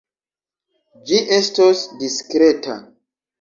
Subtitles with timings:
[1.09, 2.79] Ĝi estos diskreta.